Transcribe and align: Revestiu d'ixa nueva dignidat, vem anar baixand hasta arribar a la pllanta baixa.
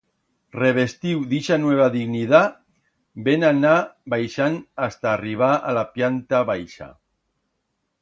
Revestiu 0.59 1.19
d'ixa 1.33 1.57
nueva 1.65 1.89
dignidat, 1.97 2.57
vem 3.29 3.47
anar 3.51 3.77
baixand 4.17 4.61
hasta 4.89 5.15
arribar 5.15 5.55
a 5.75 5.79
la 5.81 5.89
pllanta 5.95 6.45
baixa. 6.53 6.95